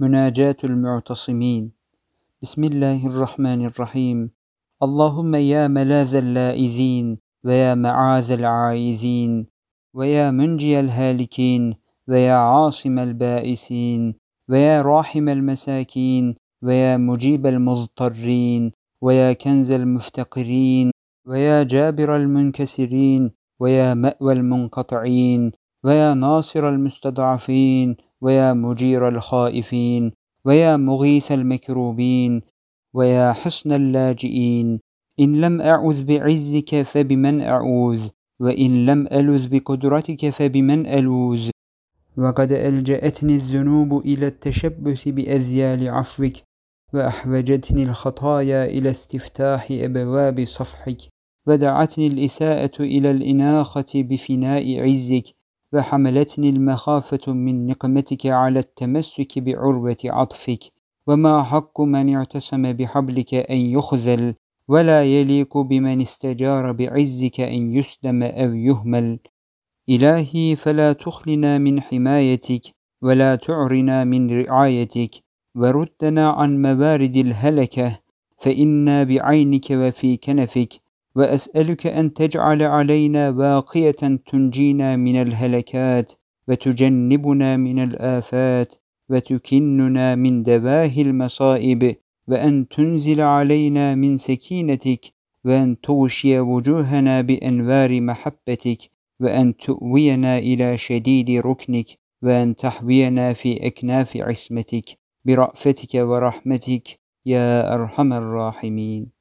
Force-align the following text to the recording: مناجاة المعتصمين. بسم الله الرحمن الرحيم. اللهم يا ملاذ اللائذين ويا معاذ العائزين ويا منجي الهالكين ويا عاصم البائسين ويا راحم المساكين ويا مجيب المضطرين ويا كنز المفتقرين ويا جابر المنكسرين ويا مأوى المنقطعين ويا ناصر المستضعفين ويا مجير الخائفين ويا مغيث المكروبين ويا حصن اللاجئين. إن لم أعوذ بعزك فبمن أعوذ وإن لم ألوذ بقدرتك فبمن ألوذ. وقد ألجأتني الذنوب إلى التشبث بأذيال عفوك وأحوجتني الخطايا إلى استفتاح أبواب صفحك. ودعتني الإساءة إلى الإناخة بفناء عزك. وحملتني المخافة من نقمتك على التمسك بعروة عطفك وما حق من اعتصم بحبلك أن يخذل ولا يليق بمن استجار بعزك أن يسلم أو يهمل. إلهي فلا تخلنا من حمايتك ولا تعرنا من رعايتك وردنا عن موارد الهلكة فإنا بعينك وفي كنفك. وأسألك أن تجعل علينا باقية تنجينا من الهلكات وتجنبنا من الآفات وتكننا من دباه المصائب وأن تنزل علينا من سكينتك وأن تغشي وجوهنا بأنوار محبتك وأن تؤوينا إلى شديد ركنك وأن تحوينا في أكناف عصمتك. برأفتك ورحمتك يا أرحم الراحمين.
مناجاة 0.00 0.56
المعتصمين. 0.64 1.72
بسم 2.42 2.64
الله 2.64 3.06
الرحمن 3.06 3.64
الرحيم. 3.66 4.30
اللهم 4.82 5.34
يا 5.34 5.68
ملاذ 5.68 6.14
اللائذين 6.14 7.18
ويا 7.44 7.74
معاذ 7.74 8.30
العائزين 8.30 9.46
ويا 9.94 10.30
منجي 10.30 10.80
الهالكين 10.80 11.74
ويا 12.08 12.34
عاصم 12.34 12.98
البائسين 12.98 14.14
ويا 14.48 14.82
راحم 14.82 15.28
المساكين 15.28 16.34
ويا 16.62 16.96
مجيب 16.96 17.46
المضطرين 17.46 18.72
ويا 19.00 19.32
كنز 19.32 19.70
المفتقرين 19.70 20.90
ويا 21.26 21.62
جابر 21.62 22.16
المنكسرين 22.16 23.30
ويا 23.60 23.94
مأوى 23.94 24.32
المنقطعين 24.32 25.52
ويا 25.84 26.14
ناصر 26.14 26.68
المستضعفين 26.68 27.96
ويا 28.22 28.52
مجير 28.52 29.08
الخائفين 29.08 30.12
ويا 30.44 30.76
مغيث 30.76 31.32
المكروبين 31.32 32.42
ويا 32.94 33.32
حصن 33.32 33.72
اللاجئين. 33.72 34.80
إن 35.20 35.40
لم 35.40 35.60
أعوذ 35.60 36.04
بعزك 36.04 36.82
فبمن 36.82 37.40
أعوذ 37.42 38.08
وإن 38.40 38.86
لم 38.86 39.06
ألوذ 39.06 39.48
بقدرتك 39.48 40.30
فبمن 40.30 40.86
ألوذ. 40.86 41.50
وقد 42.18 42.52
ألجأتني 42.52 43.34
الذنوب 43.34 44.06
إلى 44.06 44.26
التشبث 44.26 45.08
بأذيال 45.08 45.88
عفوك 45.88 46.32
وأحوجتني 46.94 47.82
الخطايا 47.82 48.64
إلى 48.64 48.90
استفتاح 48.90 49.68
أبواب 49.70 50.44
صفحك. 50.44 50.98
ودعتني 51.46 52.06
الإساءة 52.06 52.82
إلى 52.82 53.10
الإناخة 53.10 53.92
بفناء 53.94 54.80
عزك. 54.80 55.24
وحملتني 55.76 56.48
المخافة 56.48 57.32
من 57.32 57.66
نقمتك 57.66 58.26
على 58.26 58.58
التمسك 58.58 59.38
بعروة 59.38 59.96
عطفك 60.04 60.60
وما 61.06 61.42
حق 61.42 61.80
من 61.80 62.14
اعتصم 62.14 62.72
بحبلك 62.72 63.34
أن 63.34 63.56
يخذل 63.56 64.34
ولا 64.68 65.04
يليق 65.04 65.58
بمن 65.58 66.00
استجار 66.00 66.72
بعزك 66.72 67.40
أن 67.40 67.74
يسلم 67.74 68.22
أو 68.22 68.54
يهمل. 68.54 69.18
إلهي 69.88 70.56
فلا 70.56 70.92
تخلنا 70.92 71.58
من 71.58 71.80
حمايتك 71.80 72.62
ولا 73.02 73.36
تعرنا 73.36 74.04
من 74.04 74.40
رعايتك 74.40 75.10
وردنا 75.54 76.30
عن 76.30 76.62
موارد 76.62 77.16
الهلكة 77.16 77.98
فإنا 78.38 79.04
بعينك 79.04 79.70
وفي 79.70 80.16
كنفك. 80.16 80.85
وأسألك 81.16 81.86
أن 81.86 82.14
تجعل 82.14 82.62
علينا 82.62 83.30
باقية 83.30 84.20
تنجينا 84.30 84.96
من 84.96 85.16
الهلكات 85.22 86.12
وتجنبنا 86.48 87.56
من 87.56 87.78
الآفات 87.78 88.74
وتكننا 89.10 90.14
من 90.14 90.42
دباه 90.42 90.92
المصائب 90.98 91.96
وأن 92.28 92.68
تنزل 92.68 93.20
علينا 93.20 93.94
من 93.94 94.16
سكينتك 94.16 95.12
وأن 95.44 95.80
تغشي 95.80 96.40
وجوهنا 96.40 97.20
بأنوار 97.20 98.00
محبتك 98.00 98.78
وأن 99.20 99.56
تؤوينا 99.56 100.38
إلى 100.38 100.78
شديد 100.78 101.30
ركنك 101.30 101.86
وأن 102.22 102.56
تحوينا 102.56 103.32
في 103.32 103.66
أكناف 103.66 104.16
عصمتك. 104.16 104.84
برأفتك 105.24 105.94
ورحمتك 105.94 106.98
يا 107.26 107.74
أرحم 107.74 108.12
الراحمين. 108.12 109.15